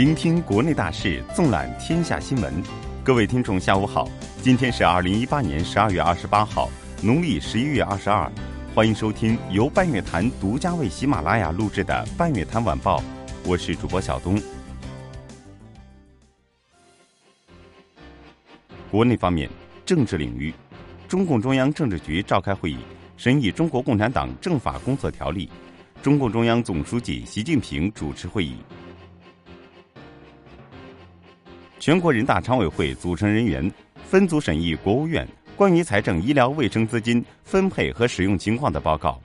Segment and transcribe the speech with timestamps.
[0.00, 2.50] 聆听国内大事，纵览天下新闻。
[3.04, 4.08] 各位听众，下午好！
[4.40, 6.70] 今天是二零一八年十二月二十八号，
[7.02, 8.32] 农历十一月二十二。
[8.74, 12.98] 欢迎收听由半月谈独家为喜马拉雅录制的《半月谈晚报》，
[13.44, 14.40] 我是主播小东。
[18.90, 19.50] 国内方面，
[19.84, 20.54] 政治领域，
[21.08, 22.78] 中共中央政治局召开会议，
[23.18, 25.46] 审议《中国共产党政法工作条例》，
[26.02, 28.56] 中共中央总书记习近平主持会议。
[31.80, 33.72] 全国人大常委会组成人员
[34.04, 35.26] 分组审议国务院
[35.56, 39.18] 关于财政医疗卫生资金分配和使用情况的报告。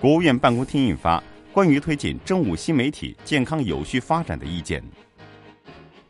[0.00, 1.18] 国务院办公厅印发
[1.52, 4.80] 《关于推进政务新媒体健康有序发展的意见》。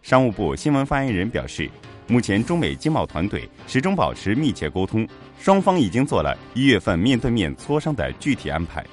[0.01, 1.69] 商务部新闻发言人表示，
[2.07, 5.07] 目前中美经贸团队始终保持密切沟通，
[5.41, 8.87] 双方已经做了一月份面对面磋商的具体安排。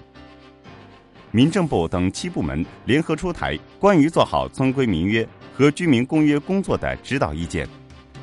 [1.31, 5.27] 民政部等七部门联合出台关于做好村规民约。
[5.53, 7.67] 和居民公约工作的指导意见，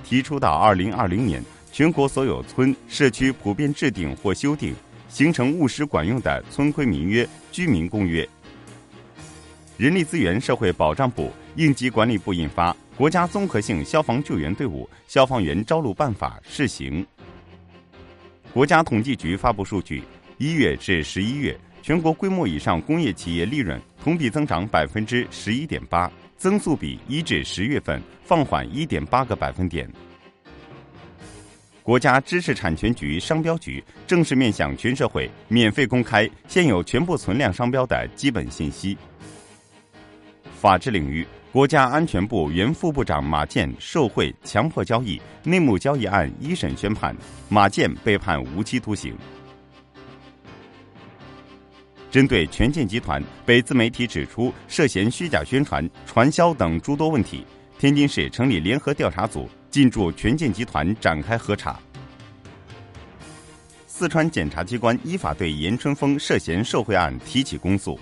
[0.03, 4.75] 提出到二零二零年，全国所有村社区普遍制定或修订，
[5.11, 8.27] 形成务实管用的村规民约、居民公约。
[9.77, 17.07] 人力资源社会保障部、应急管理部印发《国家综合性消防救援队伍消防员招录办法》试行。
[18.51, 20.03] 国家统计局发布数据，
[20.39, 21.55] 一月至十一月，
[21.87, 26.11] 全国规模以上工业企业利润同比增长百分之十一点八。
[26.37, 29.89] 增速比一至十月份放缓一点八个百分点。
[31.85, 38.99] 国家知识产权局商标局正式面向全社会免费公开现有全部存量商标的基本信息。
[40.61, 47.17] 法治领域，国家安全部原副部长马建受贿、强迫交易、内幕交易案一审宣判，
[47.49, 49.17] 马建被判无期徒刑。
[52.17, 57.45] 针对权健集团被自媒体指出涉嫌虚假宣传、传销等诸多问题，
[57.79, 61.79] 天津市成立联合调查组进驻权健集团展开核查。
[63.87, 68.01] 四川检察机关依法对严春风涉嫌受贿案提起公诉。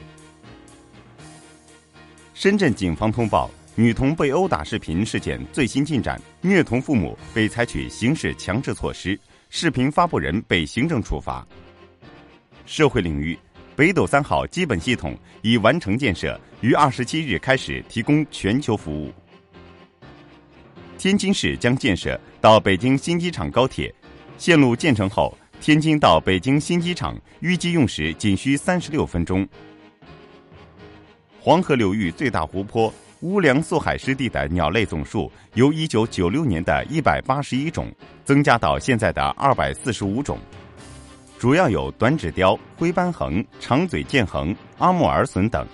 [2.34, 9.18] 深圳警方通报女童被殴打视频事件最新进展，虐童父母被采取刑事强制措施，
[9.50, 11.44] 视频发布人被行政处罚。
[12.64, 13.36] 社会领域。
[13.76, 19.12] 北斗三号基本系统已完成建设，于二十七日开始提供全球服务。
[20.96, 23.92] 天津市将建设到北京新机场高铁
[24.38, 29.46] 线路建成后，天津到北京新机场预计用时仅需三十六分钟。
[31.40, 37.92] 黄河流域最大湖泊乌梁素海湿地的鸟类总数由一九九六年的一百八十一种
[38.24, 40.38] 增加到现在的二百四十五种。
[41.38, 45.66] 主要有短指雕、灰斑横、长嘴剑横、阿穆尔隼等。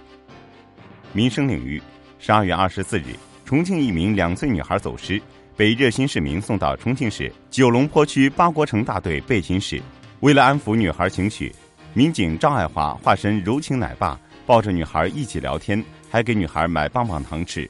[1.13, 1.81] 民生领域，
[2.19, 5.21] 十二月二十四日，重庆一名两岁女孩走失，
[5.57, 9.81] 被热心市民送到重庆市九龙坡区八国城大队备勤室。
[10.21, 11.55] 为了安抚女孩情绪，
[11.95, 17.69] 民警赵爱华化身柔情奶爸，抱着女孩一起聊天，还给女孩买棒棒糖吃。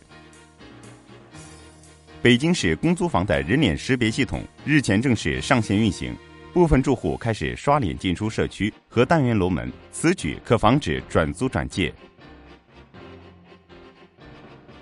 [2.23, 6.15] 北京市公租房的人脸识别系统日前正式上线运行。
[6.53, 11.93] 部分住户开始刷脸进出社区和单元楼门，此举可防止转租转借。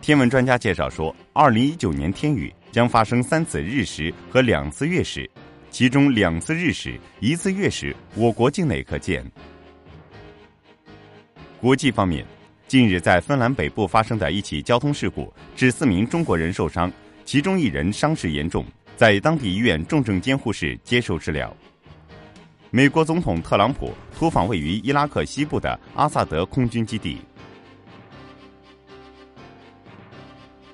[0.00, 5.28] 天文专家介绍说，二零一九年天宇将发生三次日食和两次月食，
[5.70, 9.22] 其中两次日食、一次月食，我国境内可见。
[11.60, 12.24] 国际方面，
[12.66, 16.90] 近日在芬兰北部发生的一起交通事故，致四名中国人受伤，
[17.26, 18.64] 其中一人伤势严重。
[18.98, 21.56] 在当地医院重症监护室接受治疗。
[22.69, 27.19] 美国总统特朗普突访位于伊拉克西部的阿萨德空军基地。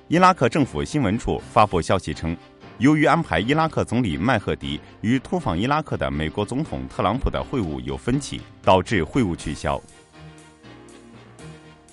[0.07, 2.35] 伊拉克政府新闻处发布消息称，
[2.79, 9.79] 由于安排伊拉克总理麦赫迪与突访伊拉克的美国总统特朗普的会晤有分歧，导致会晤取消。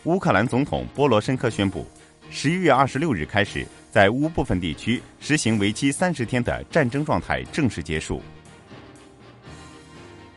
[0.05, 1.87] 乌克兰总统波罗申科宣布，
[2.31, 3.67] 十一月二十六日开始。
[3.93, 8.23] 在乌部分地区实行为期三十天的战争状态正式结束。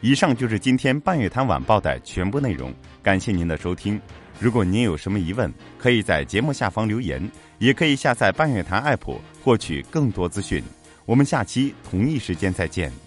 [0.02, 4.00] 以上就是今天半月谈晚报的全部内容，感谢您的收听。
[4.42, 10.62] 如果您有什么疑问，可以在节目下方留言，也可以下载半月谈 app 获取更多资讯。
[11.06, 13.05] 我们下期同一时间再见。